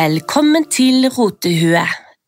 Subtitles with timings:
[0.00, 1.80] Velkommen til Rotehue,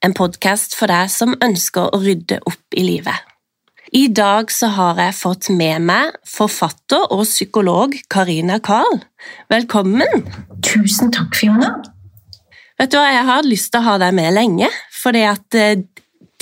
[0.05, 3.23] en podkast for deg som ønsker å rydde opp i livet.
[3.97, 8.99] I dag så har jeg fått med meg forfatter og psykolog Karina Karl.
[9.55, 10.27] Velkommen!
[10.67, 11.71] Tusen takk, Fiona.
[12.83, 14.69] Vet du hva, Jeg har lyst til å ha deg med lenge,
[14.99, 15.87] fordi at eh,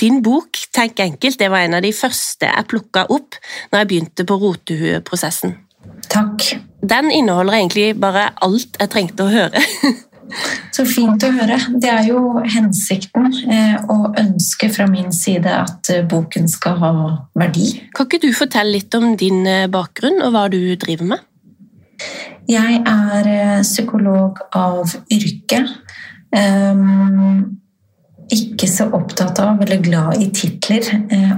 [0.01, 3.39] din bok Tenk enkelt det var en av de første jeg plukka opp
[3.71, 5.59] når jeg begynte på Rotehue-prosessen.
[6.11, 6.55] Takk.
[6.83, 9.67] Den inneholder egentlig bare alt jeg trengte å høre.
[10.71, 11.57] Så fint å høre.
[11.81, 16.91] Det er jo hensikten eh, og ønsket fra min side at eh, boken skal ha
[17.37, 17.73] verdi.
[17.95, 21.27] Kan ikke du fortelle litt om din eh, bakgrunn og hva du driver med?
[22.49, 25.61] Jeg er psykolog av yrke.
[26.31, 27.59] Um,
[28.31, 30.87] ikke så opptatt av eller glad i titler,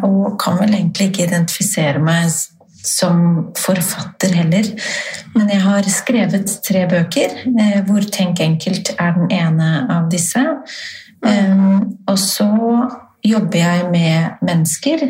[0.05, 2.29] og kan vel egentlig ikke identifisere meg
[2.83, 4.67] som forfatter heller.
[5.33, 10.43] Men jeg har skrevet tre bøker, eh, hvor Tenk enkelt er den ene av disse.
[11.23, 12.49] Um, og så
[13.23, 15.05] jobber jeg med mennesker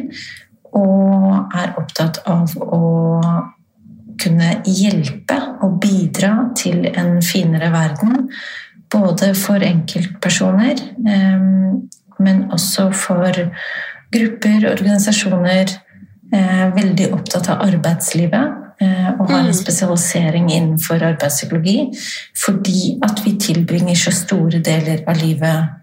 [0.77, 2.81] og er opptatt av å
[4.21, 8.27] kunne hjelpe og bidra til en finere verden.
[8.93, 10.81] Både for enkeltpersoner,
[12.21, 13.39] men også for
[14.13, 15.73] grupper, organisasjoner,
[16.75, 19.59] veldig opptatt av arbeidslivet eh, og har en mm.
[19.59, 21.77] spesialisering innenfor arbeidspsykologi
[22.45, 25.79] fordi at vi tilbringer så store deler av livet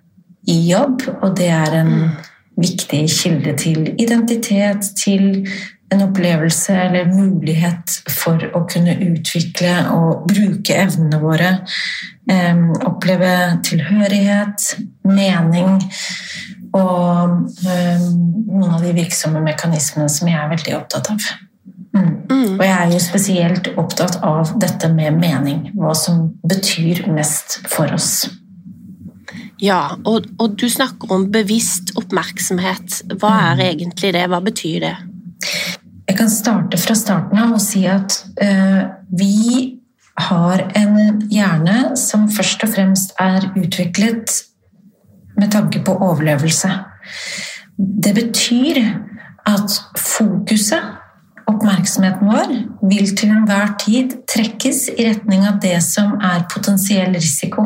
[0.50, 2.08] i jobb, og det er en mm.
[2.60, 5.44] viktig kilde til identitet, til
[5.90, 11.50] en opplevelse eller mulighet for å kunne utvikle og bruke evnene våre.
[12.30, 13.32] Eh, oppleve
[13.66, 14.66] tilhørighet,
[15.06, 15.80] mening
[16.76, 18.02] og um,
[18.50, 21.30] noen av de virksomme mekanismene som jeg er veldig opptatt av.
[21.90, 22.10] Mm.
[22.30, 22.52] Mm.
[22.54, 25.64] Og jeg er jo spesielt opptatt av dette med mening.
[25.74, 28.28] Hva som betyr mest for oss.
[29.60, 33.02] Ja, og, og du snakker om bevisst oppmerksomhet.
[33.18, 33.66] Hva er mm.
[33.66, 34.24] egentlig det?
[34.30, 34.94] Hva betyr det?
[36.08, 39.76] Jeg kan starte fra starten av og si at uh, vi
[40.20, 44.32] har en hjerne som først og fremst er utviklet
[45.40, 46.70] med tanke på overlevelse.
[47.76, 48.80] Det betyr
[49.48, 50.96] at fokuset,
[51.50, 52.52] oppmerksomheten vår,
[52.90, 57.64] vil til enhver tid trekkes i retning av det som er potensiell risiko.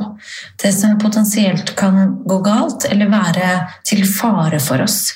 [0.63, 3.51] Det som potensielt kan gå galt eller være
[3.85, 5.13] til fare for oss.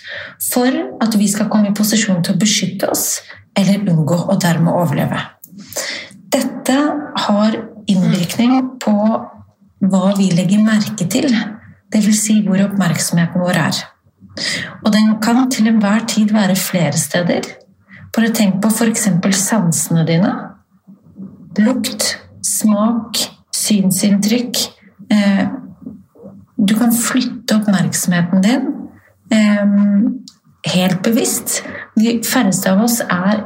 [0.51, 3.23] For at vi skal komme i posisjon til å beskytte oss
[3.57, 5.23] eller unngå å dermed overleve.
[6.29, 6.77] Dette
[7.25, 7.57] har
[7.89, 8.95] innvirkning på
[9.89, 11.31] hva vi legger merke til
[11.95, 12.21] Dvs.
[12.25, 13.81] Si hvor oppmerksomheten vår er.
[14.85, 17.49] Og den kan til enhver tid være flere steder.
[18.15, 19.09] Bare tenk på f.eks.
[19.37, 20.33] sansene dine.
[21.59, 23.19] Lukt, smak,
[23.55, 24.61] synsinntrykk.
[25.11, 25.45] Eh,
[26.59, 28.67] du kan flytte oppmerksomheten din
[29.35, 29.67] eh,
[30.75, 31.63] helt bevisst.
[31.99, 33.43] De færreste av oss er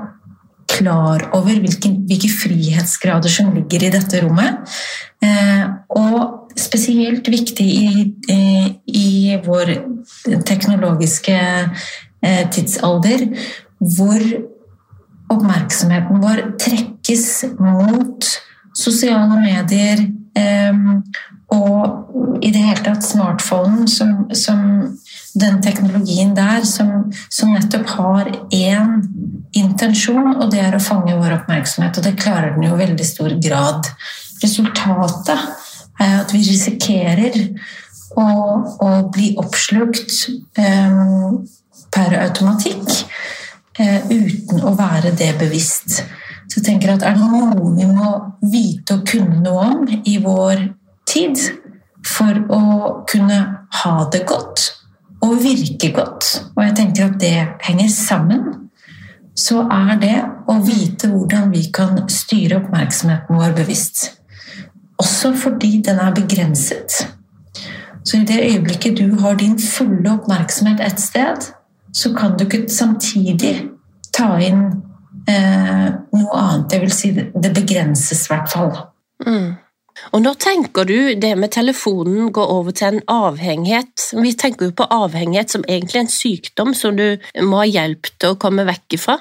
[0.72, 4.62] klar over hvilke, hvilke frihetsgrader som ligger i dette rommet.
[5.22, 5.64] Eh,
[5.98, 8.06] og spesielt viktig i,
[8.86, 9.74] i vår
[10.46, 11.36] teknologiske
[12.22, 13.26] eh, tidsalder,
[13.78, 14.24] hvor
[15.32, 18.28] oppmerksomheten vår trekkes mot
[18.76, 20.04] sosiale medier
[20.38, 20.82] eh,
[21.52, 24.62] og i det hele tatt smartphonen som, som
[25.38, 29.02] den teknologien der som, som nettopp har én
[29.56, 31.98] intensjon, og det er å fange vår oppmerksomhet.
[31.98, 33.88] Og det klarer den jo i veldig stor grad.
[34.42, 35.61] Resultatet
[36.22, 37.38] at vi risikerer
[38.18, 38.26] å,
[38.82, 40.26] å bli oppslukt
[40.58, 41.42] um,
[41.92, 42.84] per automatikk
[43.80, 46.02] uh, uten å være det bevisst.
[46.48, 48.12] Så jeg tenker at Er det noe vi må
[48.52, 50.66] vite og kunne noe om i vår
[51.08, 51.40] tid
[52.06, 52.62] for å
[53.08, 53.40] kunne
[53.82, 54.72] ha det godt
[55.22, 58.42] og virke godt, og jeg tenker at det henger sammen,
[59.38, 60.16] så er det
[60.50, 64.02] å vite hvordan vi kan styre oppmerksomheten vår bevisst.
[65.02, 67.02] Også fordi den er begrenset.
[68.04, 71.52] Så i det øyeblikket du har din fulle oppmerksomhet et sted,
[71.94, 73.54] så kan du ikke samtidig
[74.14, 74.62] ta inn
[75.28, 76.70] eh, noe annet.
[76.70, 78.72] Det vil si, det begrenses i hvert fall.
[79.26, 79.52] Mm.
[80.12, 84.08] Og når tenker du det med telefonen går over til en avhengighet?
[84.18, 87.06] Vi tenker jo på avhengighet som egentlig en sykdom som du
[87.42, 89.18] må ha hjelp til å komme vekk ifra.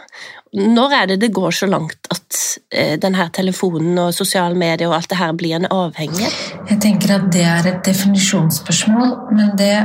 [0.57, 2.39] Når er det det går så langt at
[2.75, 6.39] eh, denne telefonen og sosiale medier og alt det her blir en avhengighet?
[6.67, 9.75] Jeg tenker at det er et definisjonsspørsmål, men det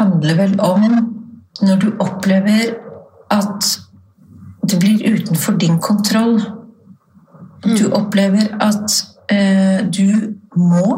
[0.00, 0.86] handler vel om
[1.62, 2.74] når du opplever
[3.30, 3.70] at
[4.64, 6.40] det blir utenfor din kontroll.
[7.62, 7.92] Du mm.
[7.92, 10.88] opplever at du må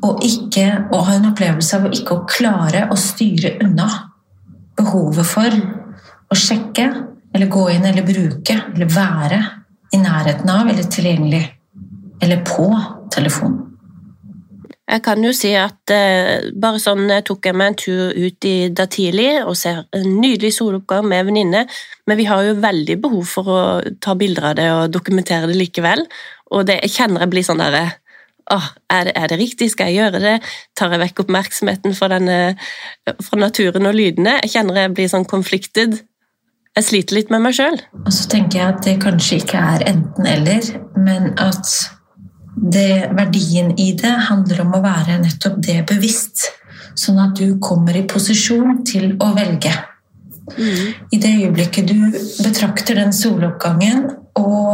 [0.00, 3.88] og, ikke, og ha en opplevelse av å ikke å klare å styre unna
[4.78, 5.56] behovet for
[6.30, 6.86] å sjekke
[7.34, 9.40] eller gå inn eller bruke eller være
[9.94, 11.42] i nærheten av eller tilgjengelig
[12.22, 12.68] eller på
[13.12, 13.58] telefon.
[14.90, 18.54] Jeg kan jo si at eh, bare sånn tok jeg meg en tur ut i
[18.74, 21.62] dag tidlig og ser en nydelig soloppgang med venninne,
[22.10, 23.60] men vi har jo veldig behov for å
[24.02, 26.02] ta bilder av det og dokumentere det likevel.
[26.50, 27.88] Og det, jeg kjenner jeg blir sånn derre
[28.50, 29.68] Oh, er det, er det, riktig?
[29.70, 30.32] Skal jeg gjøre det?
[30.74, 32.56] Tar jeg vekk oppmerksomheten fra, denne,
[33.22, 34.40] fra naturen og lydene?
[34.42, 36.00] Jeg kjenner jeg blir sånn konfliktet.
[36.74, 37.78] Jeg sliter litt med meg sjøl.
[38.02, 40.66] Og så tenker jeg at det kanskje ikke er enten-eller,
[40.98, 41.70] men at
[42.60, 46.48] det, verdien i det handler om å være nettopp det bevisst.
[46.98, 49.72] Sånn at du kommer i posisjon til å velge.
[50.56, 50.86] Mm.
[51.14, 51.98] I det øyeblikket du
[52.42, 54.08] betrakter den soloppgangen
[54.38, 54.69] og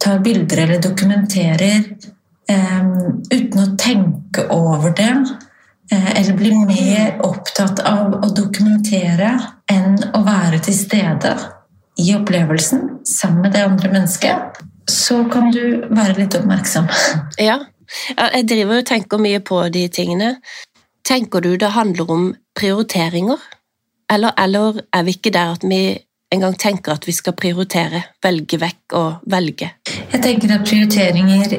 [0.00, 1.84] tar bilder eller dokumenterer
[2.50, 2.84] eh,
[3.30, 5.12] uten å tenke over det,
[5.92, 9.34] eh, eller blir mer opptatt av å dokumentere
[9.70, 11.34] enn å være til stede
[12.00, 14.60] i opplevelsen sammen med det andre mennesket,
[14.90, 16.88] så kan du være litt oppmerksom.
[17.50, 17.60] Ja.
[18.16, 20.36] Jeg driver og tenker mye på de tingene.
[21.02, 23.40] Tenker du det handler om prioriteringer?
[24.10, 25.80] Eller, eller er vi ikke der at vi
[26.30, 29.72] en gang tenker at vi skal prioritere, velge vekk og velge?
[30.12, 31.56] Jeg tenker at prioriteringer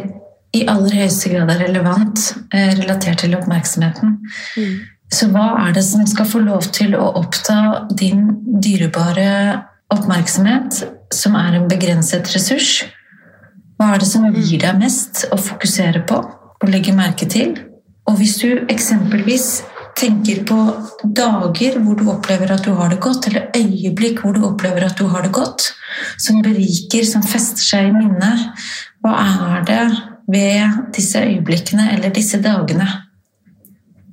[0.55, 2.23] i aller høyeste grad er relevant,
[2.53, 4.17] eh, relatert til oppmerksomheten.
[4.57, 4.79] Mm.
[5.11, 8.29] Så hva er det som skal få lov til å oppta din
[8.63, 12.85] dyrebare oppmerksomhet, som er en begrenset ressurs?
[13.75, 17.57] Hva er det som gir deg mest å fokusere på og legge merke til?
[18.07, 19.63] Og hvis du eksempelvis
[19.97, 20.57] tenker på
[21.03, 24.97] dager hvor du opplever at du har det godt, eller øyeblikk hvor du opplever at
[24.99, 25.71] du har det godt,
[26.21, 28.65] som beriker, som fester seg i minnet,
[29.01, 29.83] hva er det
[30.31, 32.87] ved disse øyeblikkene eller disse dagene?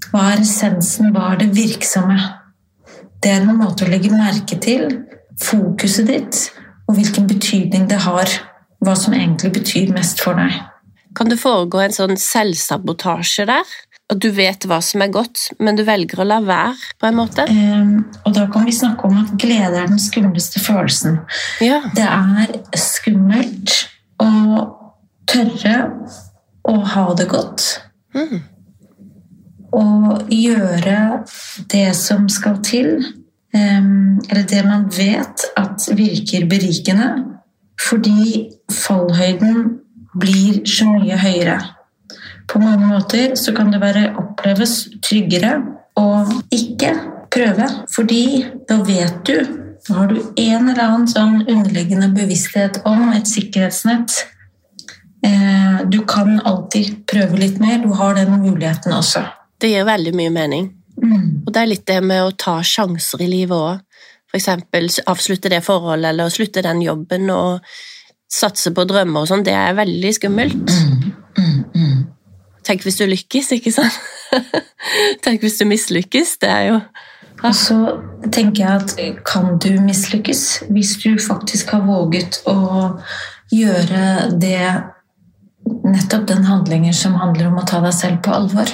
[0.08, 2.16] Hva er essensen, hva er det virksomme?
[3.22, 5.02] Det er en måte å legge merke til
[5.42, 6.46] fokuset ditt
[6.88, 8.32] og hvilken betydning det har
[8.84, 10.54] hva som egentlig betyr mest for deg.
[11.18, 13.76] Kan det foregå en sånn selvsabotasje der?
[14.08, 16.76] At du vet hva som er godt, men du velger å la være?
[16.98, 17.44] på en måte?
[17.50, 21.20] Um, og da kan vi snakke om at glede er den skumleste følelsen.
[21.60, 21.82] Ja.
[21.94, 23.74] Det er skummelt
[24.22, 24.30] å
[25.28, 25.76] tørre
[26.68, 27.66] å ha det godt.
[28.16, 28.40] Mm.
[29.76, 30.98] Og gjøre
[31.68, 32.94] det som skal til,
[33.52, 37.12] um, eller det man vet at virker berikende
[37.78, 39.68] fordi fallhøyden
[40.18, 41.60] blir så mye høyere.
[42.48, 45.58] På mange måter så kan det være oppleves tryggere
[45.98, 46.06] å
[46.54, 46.92] ikke
[47.32, 48.22] prøve, fordi
[48.68, 54.12] da vet du Da har du en eller annen sånn underliggende bevissthet om et sikkerhetsnett.
[55.24, 57.78] Eh, du kan alltid prøve litt mer.
[57.80, 59.22] Du har den muligheten også.
[59.56, 60.66] Det gir veldig mye mening.
[61.00, 61.46] Mm.
[61.46, 63.80] Og det er litt det med å ta sjanser i livet òg
[64.28, 65.00] f.eks.
[65.06, 67.64] avslutte det forholdet eller slutte den jobben og
[68.28, 70.72] satse på drømmer og sånn, det er veldig skummelt.
[70.74, 72.00] Mm, mm, mm.
[72.68, 73.94] Tenk hvis du lykkes, ikke sant?
[75.24, 76.36] Tenk hvis du mislykkes.
[76.42, 76.80] Det er jo
[77.38, 77.48] ja.
[77.48, 77.76] Og så
[78.34, 80.44] tenker jeg at kan du mislykkes
[80.74, 82.58] hvis du faktisk har våget å
[83.54, 84.62] gjøre det
[85.68, 88.70] Nettopp den handlingen som handler om å ta deg selv på alvor.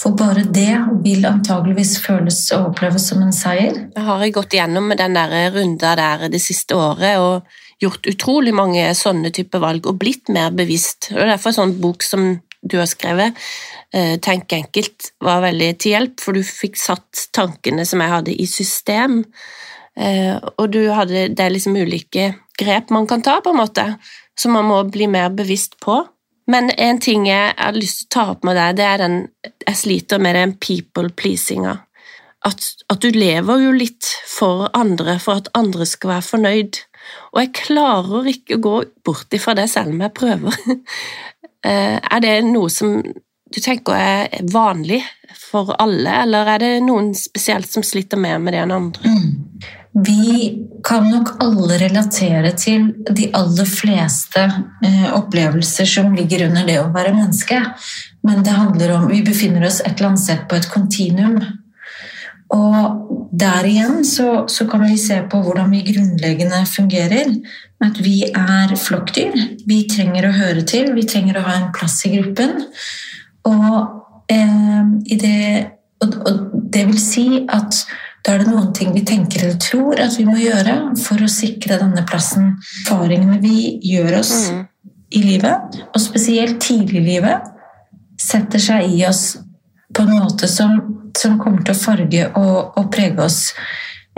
[0.00, 3.82] For bare det vil antageligvis føles og oppleves som en seier.
[3.92, 8.86] Jeg har gått gjennom den der runda der det siste året og gjort utrolig mange
[8.96, 11.10] sånne type valg og blitt mer bevisst.
[11.12, 12.30] Og Derfor en sånn bok som
[12.62, 13.34] du har skrevet,
[13.94, 18.34] eh, Tenk enkelt, var veldig til hjelp, for du fikk satt tankene som jeg hadde,
[18.34, 19.24] i system.
[19.96, 23.86] Eh, og hadde, det er liksom ulike grep man kan ta, på en måte,
[24.38, 26.04] som man må bli mer bevisst på.
[26.46, 29.18] Men en ting jeg har lyst til å ta opp med deg, det er den
[29.66, 31.84] Jeg sliter med den people pleasinga.
[32.44, 36.80] At, at, du lever jo litt for andre for at andre skal være fornøyd.
[37.32, 38.74] Og jeg klarer ikke å gå
[39.06, 40.58] bort ifra det selv om jeg prøver.
[41.66, 43.00] Eh, er det noe som
[43.52, 45.02] du tenker er vanlig
[45.36, 49.12] for alle, eller er det noen spesielt som sliter mer med det enn andre?
[49.12, 49.32] Mm.
[49.92, 54.46] Vi kan nok alle relatere til de aller fleste
[54.86, 57.58] eh, opplevelser som ligger under det å være menneske.
[58.24, 61.36] Men det handler om Vi befinner oss et eller annet sted på et kontinuum.
[62.52, 67.32] Og der igjen så, så, kan vi se på hvordan vi grunnleggende fungerer.
[67.82, 69.38] At vi er flokkdyr.
[69.66, 72.58] Vi trenger å høre til, vi trenger å ha en plass i gruppen.
[73.48, 73.78] Og,
[74.30, 74.82] eh,
[75.14, 75.42] i det,
[76.04, 77.82] og, og det vil si at
[78.22, 81.30] da er det noen ting vi tenker eller tror at vi må gjøre for å
[81.30, 82.52] sikre denne plassen.
[82.84, 84.60] Erfaringene vi gjør oss mm.
[85.18, 87.48] i livet, og spesielt tidlig i livet,
[88.20, 89.24] setter seg i oss
[89.92, 90.76] på en måte som,
[91.18, 93.40] som kommer til å farge og, og prege oss.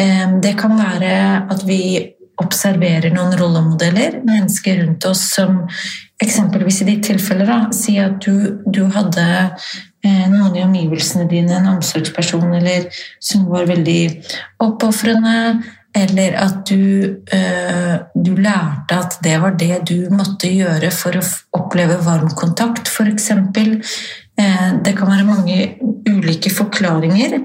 [0.00, 1.14] Eh, det kan være
[1.50, 1.80] at vi
[2.42, 5.60] observerer noen rollemodeller, mennesker rundt oss som
[6.22, 9.26] eksempelvis i ditt tilfelle da, Si at du, du hadde
[10.04, 12.88] eh, noen i omgivelsene dine, en omsorgsperson, eller
[13.22, 14.02] som var veldig
[14.64, 15.62] oppofrende,
[15.94, 21.22] eller at du, øh, du, lærte at det var det du måtte gjøre for å
[21.54, 23.30] oppleve varm kontakt, f.eks.
[24.64, 25.58] Eh, det kan være mange
[26.08, 27.38] ulike forklaringer.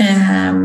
[0.00, 0.60] Eh,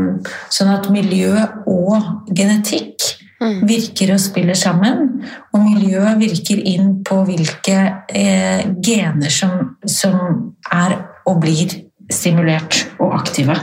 [0.50, 1.34] sånn at miljø
[1.68, 3.04] og genetikk
[3.42, 3.60] mm.
[3.68, 5.22] virker og spiller sammen.
[5.52, 7.78] Og miljøet virker inn på hvilke
[8.08, 10.18] eh, gener som, som
[10.72, 13.56] er og blir stimulert og aktive.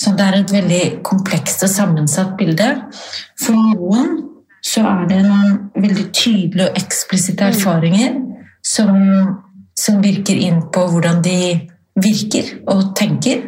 [0.00, 2.66] Så det er et veldig komplekst og sammensatt bilde.
[3.38, 4.16] For noen
[4.64, 7.54] så er det noen veldig tydelige og eksplisitte mm.
[7.54, 8.16] erfaringer
[8.66, 8.96] som,
[9.78, 11.40] som virker inn på hvordan de
[12.00, 13.46] virker og tenker.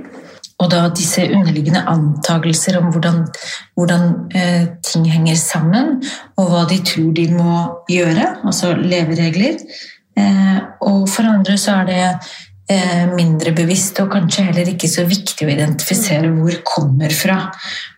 [0.62, 3.25] Og da disse underliggende antakelser om hvordan,
[3.75, 4.05] hvordan
[4.37, 5.97] eh, ting henger sammen,
[6.38, 7.57] og hva de tror de må
[7.91, 9.59] gjøre, altså leveregler.
[10.19, 12.05] Eh, og for andre så er det
[12.73, 17.38] Eh, mindre bevisst, og kanskje heller ikke så viktig å identifisere hvor kommer fra.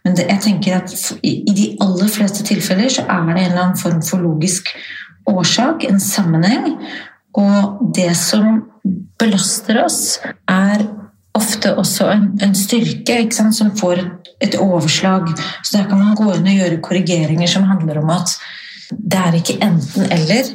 [0.06, 3.60] Men det, jeg tenker at i de aller fleste tilfeller så er det en eller
[3.60, 4.72] annen form for logisk
[5.30, 6.78] årsak, en sammenheng.
[7.40, 8.62] Og det som
[9.18, 10.84] belaster oss, er
[11.34, 14.02] ofte også en, en styrke som får
[14.40, 15.32] et, overslag.
[15.62, 18.36] Så der kan man gå inn og gjøre korrigeringer som handler om at
[18.94, 20.50] det er ikke enten-eller,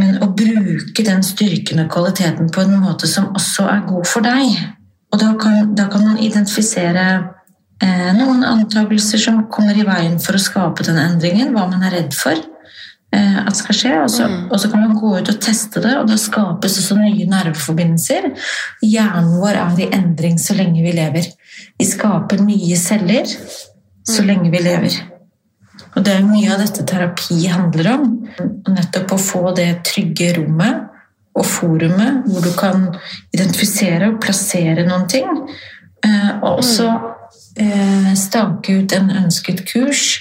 [0.00, 4.24] men å bruke den styrken og kvaliteten på en måte som også er god for
[4.24, 4.56] deg.
[5.12, 7.04] Og da kan, da kan man identifisere
[7.84, 12.00] eh, noen antakelser som kommer i veien for å skape den endringen, hva man er
[12.00, 12.40] redd for
[13.14, 13.94] at skal skje.
[14.02, 14.38] Og så, mm.
[14.50, 18.30] og så, kan man gå ut og teste det, og da skapes også nye nerveforbindelser.
[18.82, 21.30] Hjernen vår er i endring så lenge vi lever.
[21.78, 24.26] Vi skaper nye celler så mm.
[24.28, 25.02] lenge vi lever.
[25.94, 28.08] Og det er mye av dette terapi handler om.
[28.74, 30.90] Nettopp å få det trygge rommet
[31.34, 32.88] og forumet hvor du kan
[33.34, 35.28] identifisere og plassere noen ting.
[36.04, 36.88] Eh, og også
[37.62, 40.18] eh, stake ut en ønsket kurs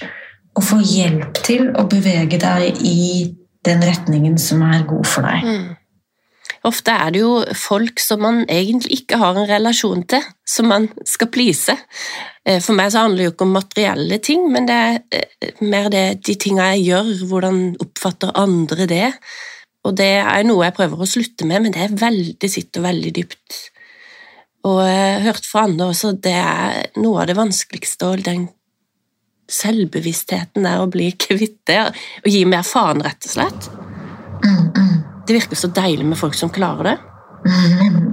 [0.53, 3.31] og få hjelp til å bevege deg i
[3.65, 5.47] den retningen som er god for deg.
[5.47, 5.71] Mm.
[6.67, 10.87] Ofte er det jo folk som man egentlig ikke har en relasjon til, som man
[11.07, 11.75] skal please.
[12.47, 15.59] Eh, for meg så handler det jo ikke om materielle ting, men det er eh,
[15.59, 19.11] mer det, de tingene jeg gjør, hvordan oppfatter andre det.
[19.83, 23.59] Og det er noe jeg prøver å slutte med, men det veldig sitter veldig dypt.
[24.63, 28.47] Og jeg har hørt fra andre også, det er noe av det vanskeligste, og den
[29.51, 31.79] selvbevisstheten der å bli kvitt det,
[32.23, 33.69] og gi mer faen, rett og slett.
[34.43, 34.95] Mm, mm.
[35.27, 36.97] Det virker så deilig med folk som klarer det.
[37.43, 38.07] Mm.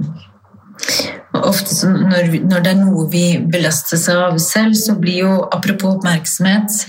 [1.41, 6.79] Ofte når, når, det er noe vi belastes av selv, så blir jo Apropos oppmerksomhet,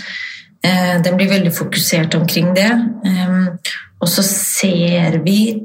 [0.65, 2.71] eh, den blir veldig fokusert omkring det.
[3.07, 5.63] Eh, og så ser vi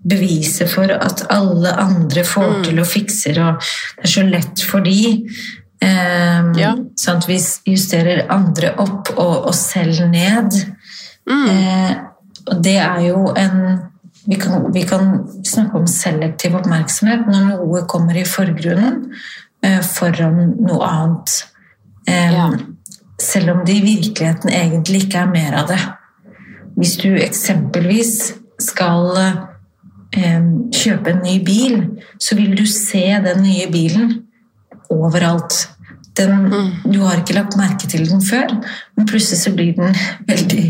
[0.00, 2.60] beviset for at alle andre får mm.
[2.68, 3.58] til og fikser, og
[3.98, 5.00] det er så lett for de.
[5.80, 6.74] Eh, ja.
[7.00, 7.38] Sånn at vi
[7.72, 10.56] justerer andre opp og oss selv ned.
[11.30, 11.46] Mm.
[11.48, 11.94] Eh,
[12.50, 13.62] og det er jo en
[14.30, 15.14] vi kan, vi kan,
[15.46, 19.14] snakke om selektiv oppmerksomhet når noe kommer i forgrunnen
[19.64, 21.38] eh, foran noe annet.
[22.04, 22.50] Eh, ja.
[23.20, 25.80] Selv om det i virkeligheten egentlig ikke er mer av det.
[26.76, 28.14] Hvis du eksempelvis
[28.60, 30.44] skal eh,
[30.76, 31.80] kjøpe en ny bil,
[32.20, 34.18] så vil du se den nye bilen
[34.90, 35.68] overalt.
[36.18, 36.70] Den, mm.
[36.90, 38.50] Du har ikke lagt merke til den før,
[38.96, 39.94] men plutselig så blir den
[40.30, 40.64] veldig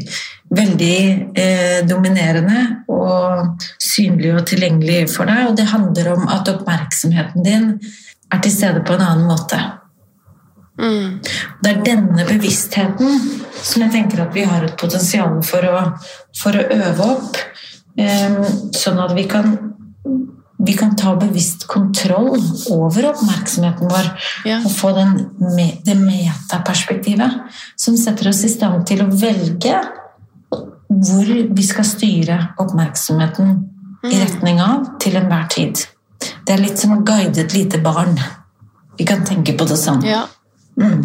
[0.51, 5.51] veldig eh, dominerende og synlig og tilgjengelig for deg.
[5.51, 7.69] Og det handler om at oppmerksomheten din
[8.31, 9.61] er til stede på en annen måte.
[10.81, 11.21] Mm.
[11.61, 13.19] Det er denne bevisstheten
[13.61, 15.83] som jeg tenker at vi har et potensial for å,
[16.37, 17.41] for å øve opp.
[18.01, 18.41] Eh,
[18.77, 19.53] sånn at vi kan,
[20.67, 24.11] vi kan ta bevisst kontroll over oppmerksomheten vår.
[24.45, 24.59] Ja.
[24.65, 25.15] Og få den,
[25.85, 29.79] det metaperspektivet som setter oss i stand til å velge
[30.91, 33.55] hvor vi skal styre oppmerksomheten
[34.05, 34.21] i mm.
[34.21, 35.85] retning av til enhver tid.
[36.45, 38.19] Det er litt som å guide et lite barn.
[38.99, 40.03] Vi kan tenke på det sånn.
[40.05, 40.27] Ja.
[40.81, 41.05] Mm.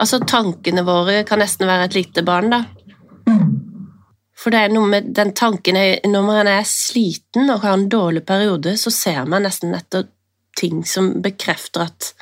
[0.00, 2.64] Altså, tankene våre kan nesten være et lite barn, da.
[4.40, 5.76] For det er noe med den tanken
[6.08, 10.08] Når man er sliten og har en dårlig periode, så ser man nesten etter
[10.56, 12.14] ting som bekrefter at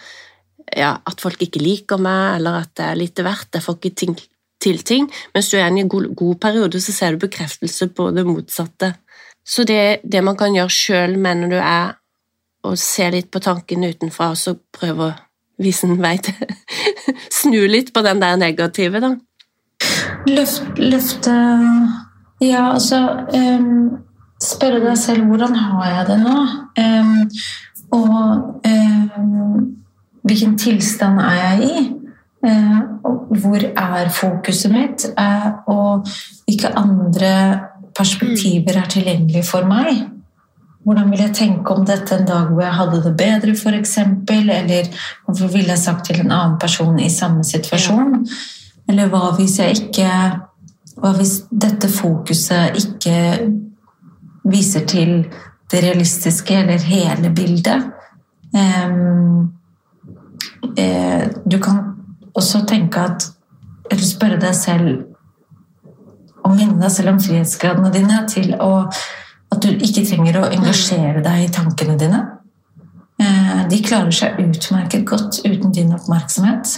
[0.76, 3.54] ja, at folk ikke liker meg, eller at det er lite verdt.
[3.54, 4.18] Jeg får ikke ting
[4.60, 8.10] til ting, mens du er i en god, god periode, så ser du bekreftelse på
[8.12, 8.92] det motsatte.
[9.46, 11.94] Så det, det man kan gjøre sjøl når du er
[12.66, 15.16] å se litt på tankene utenfra, og så prøve å
[15.62, 16.36] vise en vei til
[17.38, 19.14] Snu litt på den der negative, da.
[20.28, 21.32] Løft, løfte
[22.40, 23.00] Ja, altså
[23.34, 23.98] um,
[24.38, 26.34] Spørre deg selv hvordan har jeg det nå?
[26.78, 27.14] Um,
[27.90, 29.64] og um,
[30.22, 31.86] hvilken tilstand er jeg i?
[33.42, 35.06] hvor er fokuset mitt?
[35.66, 36.06] og
[36.46, 37.32] hvilke andre
[37.98, 40.04] perspektiver er tilgjengelige for meg?
[40.86, 43.98] Hvordan vil jeg tenke om dette en dag hvor jeg hadde det bedre, f.eks.?
[44.30, 44.86] Eller
[45.26, 48.22] hvorfor ville jeg sagt til en annen person i samme situasjon?
[48.88, 50.08] Eller hva hvis jeg ikke
[50.98, 53.18] Hva hvis dette fokuset ikke
[54.48, 55.12] viser til
[55.70, 57.90] det realistiske eller hele bildet?
[58.54, 59.52] Um,
[60.78, 61.82] eh, du kan
[62.34, 63.26] også tenke at
[63.90, 65.04] Eller spørre deg selv
[66.44, 68.72] og minne deg selv om frihetsgradene dine til å
[69.48, 72.20] at du ikke trenger å engasjere deg i tankene dine.
[73.18, 76.74] Eh, de klarer seg utmerket godt uten din oppmerksomhet.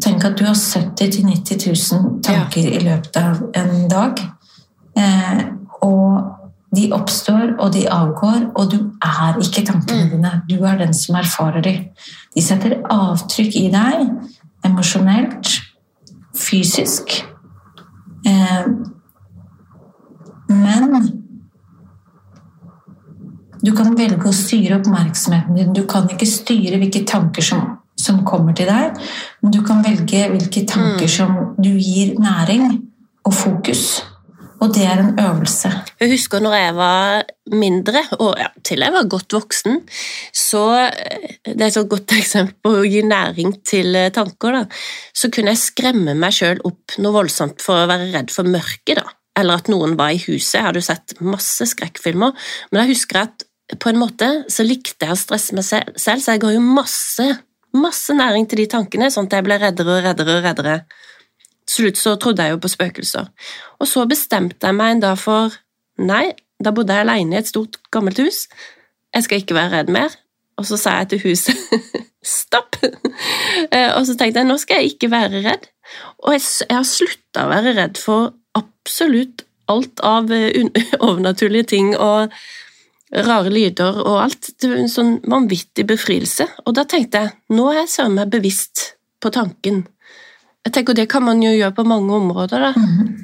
[0.00, 4.22] Tenk at du har 70 000-90 000 tanker i løpet av en dag.
[4.96, 5.42] Eh,
[5.84, 6.32] og
[6.76, 10.10] de oppstår, og de avgår, og du er ikke tankene mm.
[10.14, 10.32] dine.
[10.48, 11.82] Du er den som erfarer dem.
[12.34, 14.06] De setter avtrykk i deg
[14.64, 15.50] emosjonelt,
[16.38, 17.18] fysisk.
[18.26, 18.70] Eh,
[20.48, 21.12] men
[23.62, 25.76] du kan velge å styre oppmerksomheten din.
[25.76, 27.62] Du kan ikke styre hvilke tanker som,
[28.00, 28.98] som kommer til deg,
[29.42, 31.12] men du kan velge hvilke tanker mm.
[31.12, 32.68] som du gir næring
[33.26, 34.02] og fokus.
[34.62, 35.70] Og det er en øvelse.
[35.98, 39.80] Jeg husker når jeg var mindre, og ja, til jeg var godt voksen,
[40.34, 44.60] så eh, Det er et så godt eksempel på å gi næring til eh, tanker.
[44.60, 44.62] da,
[45.14, 49.00] Så kunne jeg skremme meg sjøl opp noe voldsomt for å være redd for mørket.
[49.02, 49.08] da,
[49.40, 50.60] Eller at noen var i huset.
[50.60, 52.30] Jeg hadde jo sett masse skrekkfilmer,
[52.70, 53.48] men jeg husker at
[53.80, 57.26] på en måte så likte jeg å stresse meg selv, så jeg ga jo masse,
[57.76, 60.76] masse næring til de tankene, sånn at jeg ble reddere og reddere og reddere.
[61.68, 63.28] Til slutt så trodde jeg jo på spøkelser.
[63.80, 65.54] Og så bestemte jeg meg en dag for
[66.02, 66.32] nei,
[66.62, 68.46] da bodde jeg alene i et stort, gammelt hus.
[69.14, 70.14] Jeg skal ikke være redd mer.
[70.60, 71.56] Og så sa jeg til huset
[72.36, 72.76] stopp!
[72.82, 75.68] Eh, og så tenkte jeg nå skal jeg ikke være redd.
[76.22, 80.66] Og jeg, jeg har slutta å være redd for absolutt alt av eh,
[81.08, 82.34] overnaturlige ting og
[83.12, 84.52] rare lyder og alt.
[84.60, 86.46] Det var en sånn vanvittig befrielse.
[86.66, 89.84] Og da tenkte jeg nå er jeg søren meg bevisst på tanken.
[90.62, 92.60] Jeg tenker Det kan man jo gjøre på mange områder.
[92.60, 92.72] da.
[92.76, 93.16] Mm.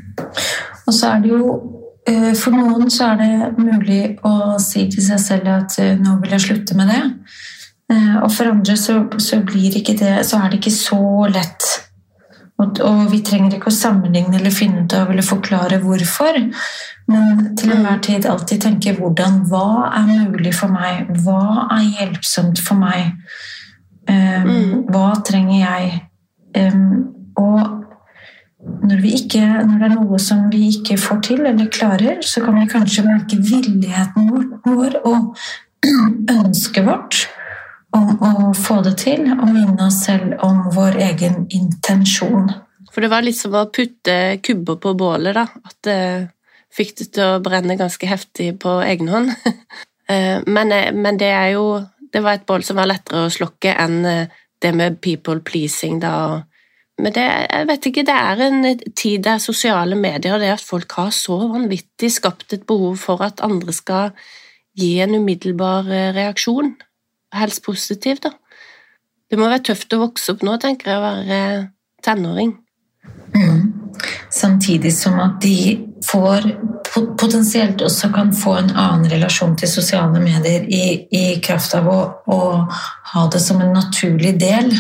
[0.87, 1.43] Og så er det jo
[2.09, 6.19] eh, For noen så er det mulig å si til seg selv at eh, nå
[6.23, 7.03] vil jeg slutte med det.
[7.93, 11.88] Eh, og for andre så, så, det, så er det ikke så lett.
[12.59, 16.41] Og, og, vi trenger ikke å sammenligne eller finne ut av eller forklare hvorfor.
[17.09, 21.07] Men til enhver tid alltid tenke hvordan Hva er mulig for meg?
[21.23, 23.15] Hva er hjelpsomt for meg?
[24.09, 24.75] Um, mm.
[24.91, 26.03] Hva trenger jeg?
[26.59, 27.79] Um, og
[28.59, 32.59] når, ikke, når, det er noe som vi ikke får til eller klarer, så kan
[32.59, 34.33] vi kanskje merke villigheten
[34.67, 35.37] vår og
[36.41, 37.29] ønsket vårt
[37.97, 42.51] om å få det til, og minne oss selv om vår egen intensjon.
[42.93, 45.47] For det var litt som å putte kubber på bålet, da.
[45.69, 46.01] At det
[46.75, 49.37] fikk det til å brenne ganske heftig på egen hånd.
[50.09, 53.29] Eh, men, eh, men, det er jo Det var et bål som var lettere å
[53.29, 54.31] slokke enn eh,
[54.65, 56.47] det med people pleasing, da.
[56.97, 58.63] Men det, jeg vet ikke, det er en
[58.97, 63.21] tid der sosiale medier og det at folk har så vanvittig skapt et behov for
[63.27, 64.17] at andre skal
[64.81, 66.73] gi en umiddelbar reaksjon.
[67.35, 68.33] Helst positiv, da.
[69.29, 71.41] Det må være tøft å vokse opp nå, tenker jeg, å være
[72.05, 72.55] tenåring.
[73.35, 73.91] Mm.
[74.31, 76.47] Samtidig som at de får
[77.19, 81.99] potensielt også kan få en annen relasjon til sosiale medier i, i kraft av å,
[82.25, 82.39] å,
[83.13, 84.73] ha det som en naturlig del.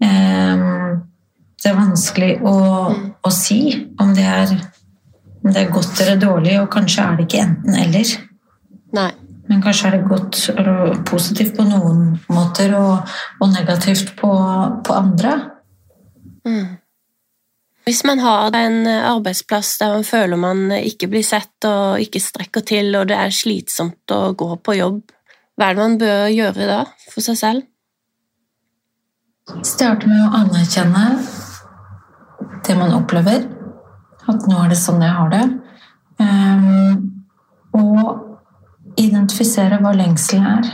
[0.00, 1.02] Um,
[1.60, 2.56] det er vanskelig å,
[3.22, 3.60] å si
[4.00, 4.54] om det, er,
[5.44, 8.14] om det, er, godt eller dårlig, og kanskje er det ikke enten-eller.
[9.50, 13.08] Men kanskje er det godt og positivt på noen måter og,
[13.42, 14.30] og negativt på,
[14.86, 15.32] på andre.
[16.46, 16.76] Mm.
[17.88, 22.62] Hvis man har en arbeidsplass der man føler man ikke blir sett og ikke strekker
[22.62, 25.02] til, og det er slitsomt å gå på jobb,
[25.58, 27.66] hva er det man bør gjøre da for seg selv?
[29.66, 31.04] Starte med å anerkjenne
[32.68, 33.48] det man opplever.
[34.30, 35.44] At nå er det sånn jeg har det.
[36.22, 37.24] Um,
[37.74, 38.29] og
[39.00, 40.68] identifisere hva lengselen er.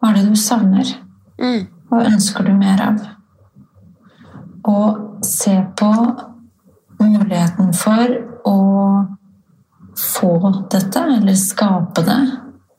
[0.00, 0.90] Hva er det du savner?
[1.40, 1.62] Mm.
[1.90, 3.00] Hva ønsker du mer av?
[4.70, 5.90] Og se på
[7.00, 8.14] muligheten for
[8.48, 8.58] å
[10.00, 10.34] få
[10.72, 12.20] dette, eller skape det,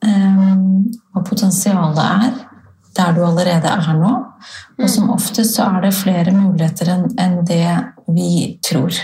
[0.06, 0.64] um,
[1.12, 2.32] hva potensialet er
[2.96, 4.12] der du allerede er nå.
[4.82, 7.68] Og som oftest så er det flere muligheter enn det
[8.12, 8.96] vi tror.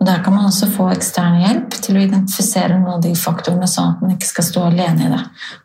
[0.00, 3.66] Og Der kan man også få ekstern hjelp til å identifisere noen av de faktorene,
[3.68, 5.20] sånn at man ikke skal stå alene i det.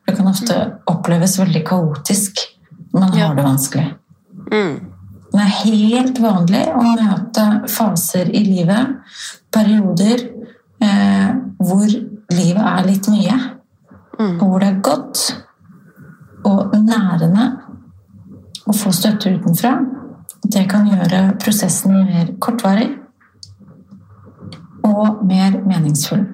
[0.08, 0.58] Det kan ofte
[0.92, 2.44] oppleves veldig kaotisk
[2.92, 3.86] når man har det vanskelig.
[4.52, 4.76] Mm.
[5.32, 8.92] Det er helt vanlig å møte faser i livet,
[9.56, 10.28] perioder,
[10.84, 11.32] eh,
[11.64, 11.88] hvor
[12.36, 13.40] livet er litt mye.
[14.20, 14.36] Mm.
[14.36, 15.24] Og hvor det er godt
[16.46, 17.48] og nærende
[18.68, 19.78] å få støtte utenfra.
[20.44, 22.92] Det kan gjøre prosessen mer kortvarig
[24.86, 26.26] og mer meningsfull.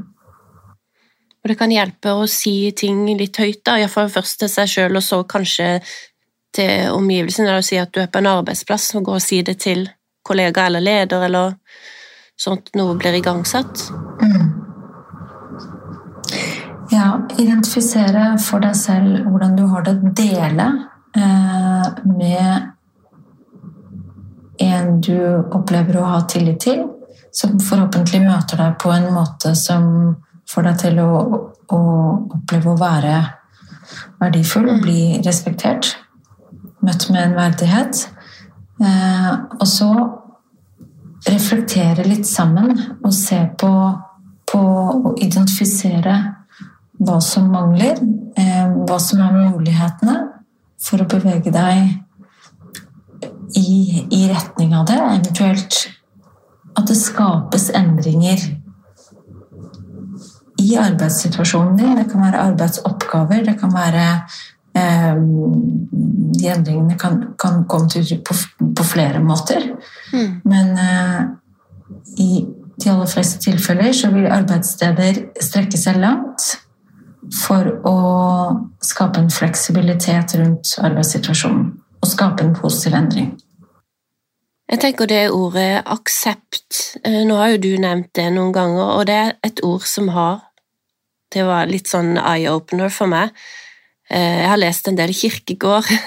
[1.41, 4.99] Og det kan hjelpe å si ting litt høyt, da, iallfall først til seg sjøl,
[4.99, 5.71] og så kanskje
[6.53, 7.55] til omgivelsene.
[7.57, 9.87] Du sier at du er på en arbeidsplass, og gå og si det til
[10.27, 11.55] kollega eller leder, eller
[12.37, 13.87] sånn at noe blir igangsatt.
[14.21, 14.45] Mm.
[16.91, 17.07] Ja,
[17.39, 19.97] identifisere for deg selv hvordan du har det.
[20.17, 20.67] Dele
[21.15, 22.71] eh, med
[24.61, 25.17] en du
[25.55, 26.83] opplever å ha tillit til
[27.31, 29.85] som forhåpentlig møter deg på en måte som
[30.51, 31.11] får deg til å,
[31.71, 31.81] å
[32.37, 33.19] oppleve å være
[34.21, 35.93] verdifull og bli respektert.
[36.81, 38.03] Møtt med en verdighet.
[38.81, 39.91] Eh, og så
[41.29, 43.71] reflektere litt sammen og se på,
[44.49, 46.15] på å identifisere
[47.01, 48.01] hva som mangler,
[48.37, 50.17] eh, hva som er mulighetene
[50.81, 52.01] for å bevege deg
[53.57, 55.77] i, i retning av det, eventuelt
[56.77, 58.43] at det skapes endringer
[60.61, 61.97] i arbeidssituasjonen din.
[61.97, 64.07] Det kan være arbeidsoppgaver, det kan være
[64.77, 65.21] eh,
[66.41, 68.37] De endringene kan, kan komme til uttrykk på,
[68.77, 69.67] på, flere måter.
[70.13, 70.41] Mm.
[70.45, 71.21] Men eh,
[72.17, 72.45] i
[72.83, 76.47] de aller fleste tilfeller så vil arbeidssteder strekke seg langt
[77.43, 77.97] for å
[78.83, 81.69] skape en fleksibilitet rundt arbeidssituasjonen
[82.01, 83.35] og skape en positiv endring.
[84.71, 89.07] Jeg tenker det ordet aksept eh, Nå har jo du nevnt det noen ganger, og
[89.09, 90.45] det er et ord som har
[91.31, 93.31] Det var litt sånn eye-opener for meg.
[94.11, 95.91] Eh, jeg har lest en del kirkegård.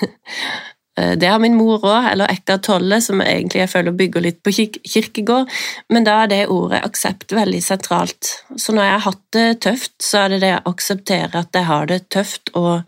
[0.95, 4.37] Eh, det har min mor òg, eller Ekka Tolle, som egentlig jeg føler bygger litt
[4.47, 5.51] på kirkegård,
[5.91, 8.31] men da er det ordet aksept veldig sentralt.
[8.55, 11.67] Så når jeg har hatt det tøft, så er det det å akseptere at jeg
[11.67, 12.87] har det tøft, og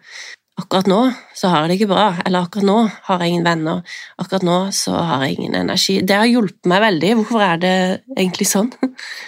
[0.57, 1.01] akkurat nå
[1.37, 2.77] så har jeg det ikke bra, eller akkurat nå
[3.09, 3.83] har jeg ingen venner,
[4.17, 5.99] akkurat nå så har jeg ingen energi.
[6.01, 7.13] Det har hjulpet meg veldig.
[7.19, 7.75] Hvorfor er det
[8.17, 8.71] egentlig sånn?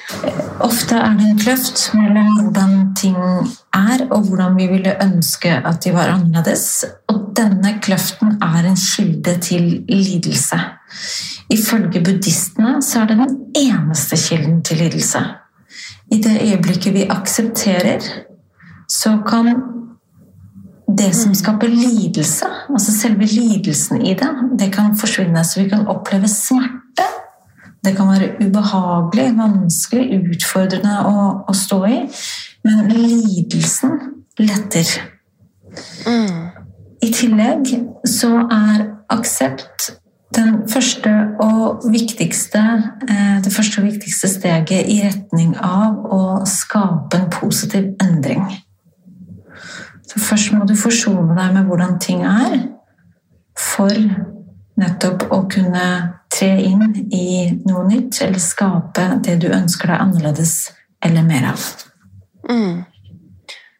[0.68, 5.82] Ofte er det en kløft mellom hvordan ting er, og hvordan vi ville ønske at
[5.84, 6.66] de var annerledes.
[7.12, 10.58] Og denne kløften er en kilde til lidelse.
[11.52, 13.36] Ifølge buddhistene så er det den
[13.68, 15.22] eneste kilden til lidelse.
[16.08, 18.00] I det øyeblikket vi aksepterer,
[18.88, 19.77] så kan
[20.88, 24.28] det som skaper lidelse, altså selve lidelsen i det,
[24.60, 25.44] det kan forsvinne.
[25.44, 27.04] Så vi kan oppleve smerte.
[27.84, 31.98] Det kan være ubehagelig, vanskelig, utfordrende å, å stå i.
[32.64, 33.98] Men lidelsen
[34.40, 34.96] letter.
[36.08, 36.48] Mm.
[37.04, 37.70] I tillegg
[38.08, 39.92] så er aksept
[40.34, 42.62] den første og viktigste,
[43.08, 48.44] eh, det første og viktigste steget i retning av å skape en positiv endring.
[50.08, 52.56] Så først må du forsone deg med hvordan ting er,
[53.58, 53.92] for
[54.78, 55.84] nettopp å kunne
[56.32, 60.54] tre inn i noe nytt, eller skape det du ønsker deg annerledes
[61.04, 61.66] eller mer av.
[62.48, 62.84] Mm.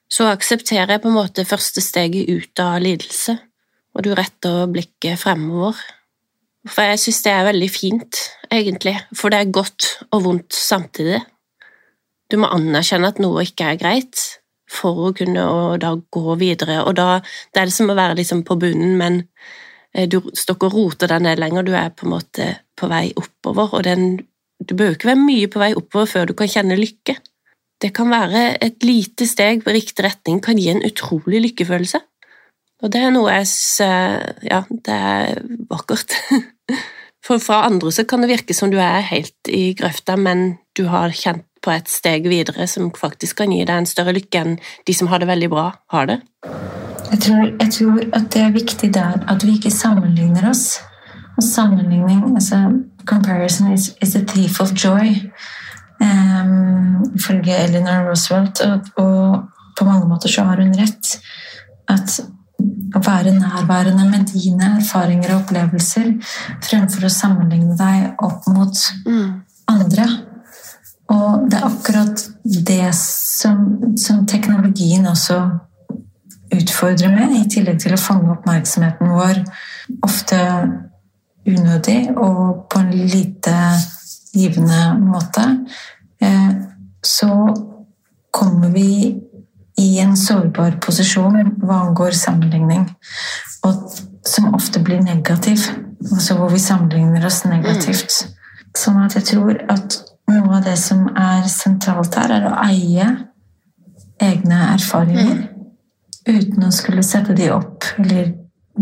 [0.08, 3.36] Så aksepterer jeg på en måte første steget ut av lidelse,
[3.94, 5.78] og du retter blikket fremover.
[6.68, 8.20] For jeg syns det er veldig fint,
[8.52, 11.20] egentlig, for det er godt og vondt samtidig.
[12.28, 14.24] Du må anerkjenne at noe ikke er greit,
[14.68, 15.44] for å kunne
[15.80, 16.82] da gå videre.
[16.84, 19.22] Og da det er det som å være liksom på bunnen, men
[19.94, 22.90] eh, du står ikke og roter deg ned lenger, du er på en måte på
[22.90, 23.74] vei oppover.
[23.78, 24.20] Og den,
[24.60, 27.18] du bør ikke være mye på vei oppover før du kan kjenne lykke.
[27.78, 32.00] Det kan være et lite steg på riktig retning, kan gi en utrolig lykkefølelse.
[32.82, 33.48] Og det er noe jeg
[34.46, 36.14] Ja, det er vakkert.
[37.26, 40.86] For fra andre så kan det virke som du er helt i grøfta, men du
[40.88, 44.54] har kjent på et steg videre som faktisk kan gi deg en større lykke enn
[44.88, 46.22] de som har det veldig bra, har det?
[47.08, 50.78] Jeg tror, jeg tror at det er viktig der at vi ikke sammenligner oss.
[51.36, 52.62] Og sammenligning altså,
[53.08, 55.12] Comparison is, is a thief of joy.
[56.00, 58.60] Um, ifølge Eleanor Roosevelt.
[58.60, 59.44] Og, og,
[59.78, 61.18] på mange måter så har hun rett.
[61.88, 62.18] At
[62.96, 66.16] å være nærværende med dine erfaringer og opplevelser
[66.64, 69.28] fremfor å sammenligne deg opp mot mm.
[69.70, 70.08] andre
[71.08, 73.64] og det er akkurat det som,
[73.96, 75.38] som teknologien også
[76.52, 79.40] utfordre med, i tillegg til å fange oppmerksomheten vår
[80.04, 80.38] ofte
[81.48, 83.54] unødig og på en lite
[84.36, 85.44] givende måte,
[86.20, 86.50] eh,
[87.04, 87.30] så
[88.30, 89.16] kommer vi
[89.78, 92.84] i en sårbar posisjon hva angår sammenligning,
[93.64, 95.68] og som ofte blir negativ.
[96.12, 98.24] Altså hvor vi sammenligner oss negativt.
[98.76, 99.96] Sånn at jeg tror at
[100.32, 103.08] noe av det som er sentralt her, er å eie
[104.18, 105.46] egne erfaringer
[106.28, 108.34] uten å skulle sette de opp eller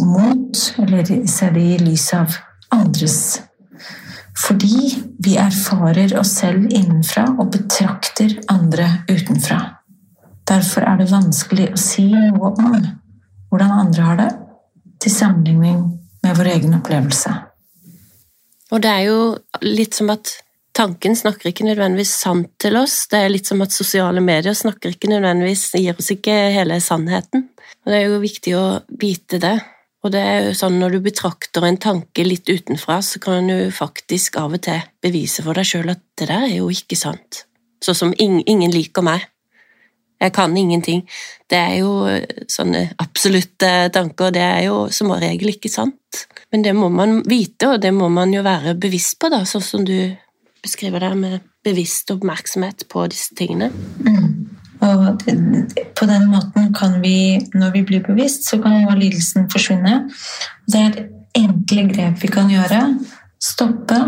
[0.03, 2.35] mot, eller se de i lys av
[2.75, 3.21] andres.
[4.37, 4.91] Fordi
[5.23, 9.61] vi erfarer oss selv innenfra og betrakter andre utenfra.
[10.47, 12.75] Derfor er det vanskelig å si noe om
[13.51, 14.33] hvordan andre har det,
[15.01, 15.81] til sammenligning
[16.25, 17.33] med vår egen opplevelse.
[18.75, 19.19] Og det er jo
[19.63, 20.33] litt som at
[20.77, 23.07] tanken snakker ikke nødvendigvis sant til oss.
[23.11, 27.49] Det er litt som at sosiale medier snakker ikke nødvendigvis, gir oss ikke hele sannheten.
[27.87, 28.67] Og det er jo viktig å
[29.01, 29.57] vite det.
[30.05, 33.71] Og det er jo sånn når du betrakter en tanke litt utenfra, så kan du
[33.75, 37.47] faktisk av og til bevise for deg sjøl at det der er jo ikke sant.
[37.83, 39.25] Sånn som ingen liker meg.
[40.23, 41.03] Jeg kan ingenting.
[41.51, 41.91] Det er jo
[42.49, 46.23] sånne absolutte tanker, det er jo som regel ikke sant.
[46.55, 49.65] Men det må man vite, og det må man jo være bevisst på, da, sånn
[49.65, 49.99] som du
[50.63, 53.71] beskriver det, med bevisst oppmerksomhet på disse tingene.
[54.05, 54.47] Mm.
[54.87, 55.23] Og
[55.97, 60.03] på den måten kan vi, når vi blir bevisst, så kan jo lidelsen forsvinne.
[60.69, 60.99] Det er
[61.37, 62.83] enkle grep vi kan gjøre.
[63.43, 64.01] Stoppe.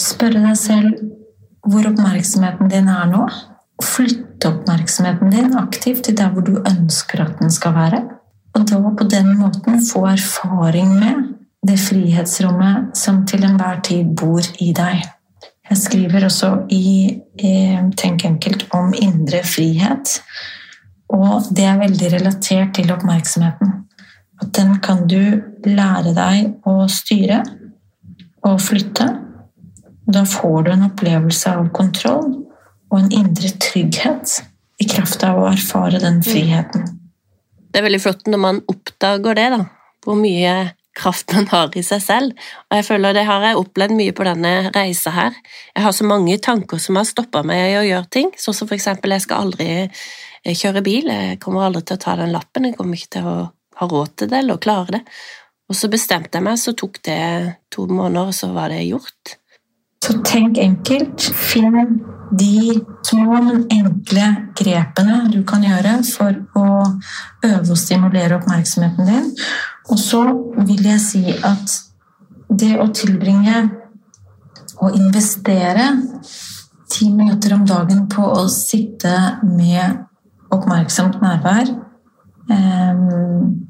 [0.00, 0.98] Spørre deg selv
[1.66, 3.24] hvor oppmerksomheten din er nå.
[3.82, 8.02] Flytte oppmerksomheten din aktivt til der hvor du ønsker at den skal være.
[8.56, 11.24] Og da på den måten få erfaring med
[11.66, 15.02] det frihetsrommet som til enhver tid bor i deg.
[15.70, 17.18] Jeg skriver også i
[17.98, 20.20] Tenk enkelt om indre frihet.
[21.12, 23.72] Og det er veldig relatert til oppmerksomheten.
[24.42, 27.42] At den kan du lære deg å styre
[28.46, 29.08] og flytte.
[30.06, 32.28] Da får du en opplevelse av kontroll
[32.92, 34.40] og en indre trygghet
[34.82, 36.84] i kraft av å erfare den friheten.
[37.72, 39.64] Det er veldig flott når man oppdager det, da.
[40.04, 40.52] Hvor mye
[40.96, 42.46] kraft man har i seg selv.
[42.70, 45.36] Og jeg føler Det har jeg opplevd mye på denne reisa her.
[45.74, 48.32] Jeg har så mange tanker som har stoppa meg i å gjøre ting.
[48.40, 51.10] Sånn som for eksempel, jeg skal aldri eh, kjøre bil.
[51.12, 52.68] Jeg kommer aldri til å ta den lappen.
[52.70, 53.38] Jeg kommer ikke til å
[53.76, 55.02] ha råd til det eller klare det.
[55.66, 57.22] Og så bestemte jeg meg, så tok det
[57.74, 59.36] to måneder, og så var det gjort.
[60.04, 61.24] Så tenk enkelt.
[61.34, 61.74] Finn
[62.38, 64.26] de små, men enkle
[64.58, 66.66] grepene du kan gjøre for å
[67.46, 69.32] øve og stimulere oppmerksomheten din.
[69.90, 70.22] Og så
[70.66, 71.74] vil jeg si at
[72.50, 73.66] det å tilbringe
[74.82, 75.90] og investere
[76.90, 80.02] ti minutter om dagen på å sitte med
[80.54, 81.70] oppmerksomt nærvær
[82.52, 83.62] ehm,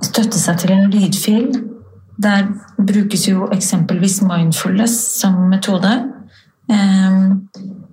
[0.00, 1.50] Støtte seg til en lydfil.
[2.24, 2.46] Der
[2.80, 5.92] brukes jo eksempelvis mindfulness som metode.
[6.72, 7.50] Ehm,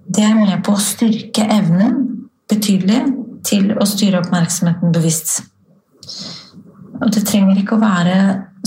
[0.08, 2.00] det er med på å styrke evnen
[2.48, 3.02] betydelig
[3.48, 5.42] til å styre oppmerksomheten bevisst.
[7.02, 8.18] Og det trenger ikke å være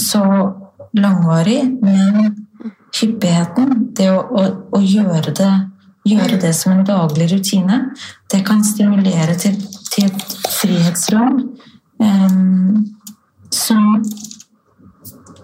[0.01, 0.23] så
[0.97, 2.37] langvarig, men
[2.97, 5.51] hyppigheten, det å, å, å gjøre, det,
[6.09, 7.83] gjøre, det, som en daglig rutine,
[8.31, 9.57] det kan stimulere til,
[9.93, 11.39] til et frihetsrom
[12.03, 12.83] um,
[13.55, 14.01] som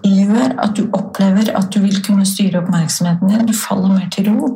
[0.07, 3.47] gjør at du opplever at du vil kunne styre oppmerksomheten din.
[3.47, 4.53] Du faller mer til ro,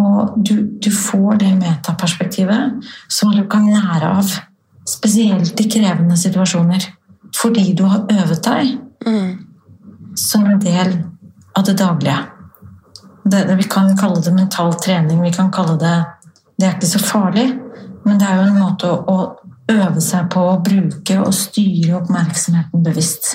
[0.00, 4.32] og du, du får det metaperspektivet som du kan lære av.
[4.90, 6.88] Spesielt i krevende situasjoner
[7.42, 8.76] fordi du har øvet deg
[9.06, 9.30] mm.
[10.16, 10.96] som en del
[11.56, 12.18] av det daglige.
[13.24, 15.98] Det, vi kan kalle det mental trening, vi kan kalle det
[16.60, 17.46] Det er ikke så farlig,
[18.04, 22.02] men det er jo en måte å, å øve seg på å bruke og styre
[22.02, 23.30] oppmerksomheten bevisst.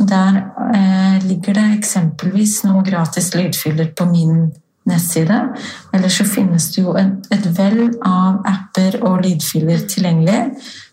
[0.00, 0.40] Der
[0.74, 4.50] eh, ligger det eksempelvis noen gratis lydfyller på min
[4.90, 5.38] nettside.
[5.94, 10.40] Eller så finnes det jo et, et vell av apper og lydfyller tilgjengelig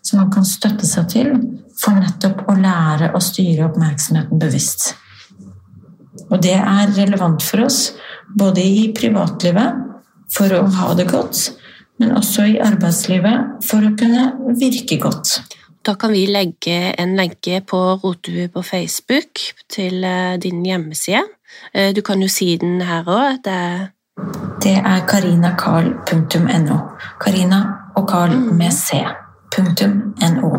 [0.02, 1.34] som man kan støtte seg til
[1.78, 4.92] for nettopp å lære å styre oppmerksomheten bevisst.
[6.28, 7.92] Og det er relevant for oss
[8.38, 9.84] både i privatlivet
[10.34, 11.52] for å ha det godt,
[11.98, 15.38] men også i arbeidslivet for å kunne virke godt.
[15.86, 19.40] Da kan vi legge en lenke på Rotebu på Facebook
[19.72, 21.22] til eh, din hjemmeside.
[21.72, 23.40] Eh, du kan jo si den her òg.
[23.44, 23.86] Det er
[24.58, 26.78] Det er karinakarl.no.
[27.20, 27.60] Karina
[27.96, 30.50] og Carl med c.no.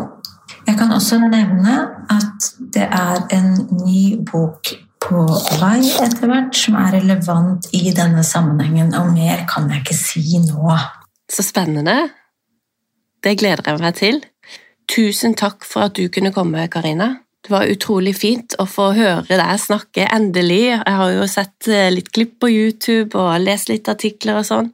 [0.66, 1.76] Jeg kan også nevne
[2.10, 3.50] at det er en
[3.84, 5.22] ny bok på
[5.60, 10.42] vei etter hvert som er relevant i denne sammenhengen, og mer kan jeg ikke si
[10.44, 10.76] nå.
[11.30, 11.96] Så spennende.
[13.24, 14.22] Det gleder jeg meg til.
[14.90, 17.14] tusen takk for at du kunne komme, Karina.
[17.40, 20.74] Det var utrolig fint å få høre deg snakke, endelig.
[20.74, 24.68] Jeg har jo sett eh, litt klipp på YouTube og lest litt artikler og sånn,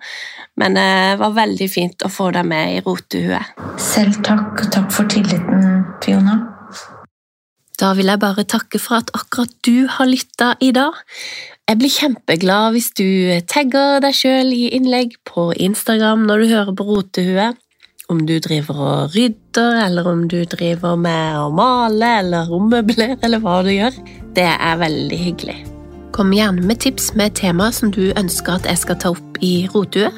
[0.58, 3.54] men eh, det var veldig fint å få deg med i Rotehuet.
[3.78, 6.40] Selv takk, og takk for tilliten, Fiona.
[7.76, 10.96] Da vil jeg bare takke for at akkurat du har lytta i dag.
[11.68, 13.06] Jeg blir kjempeglad hvis du
[13.50, 17.60] tagger deg sjøl i innlegg på Instagram når du hører på Rotehuet.
[18.06, 23.42] Om du driver og rydder, eller om du driver med å male eller ommøblere, eller
[23.42, 23.96] hva du gjør.
[24.36, 25.56] Det er veldig hyggelig.
[26.14, 29.66] Kom gjerne med tips med tema som du ønsker at jeg skal ta opp i
[29.74, 30.12] Rotue,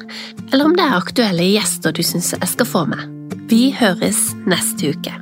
[0.51, 3.09] eller om det er aktuelle gjester du syns jeg skal få med.
[3.49, 5.17] Vi høres neste uke.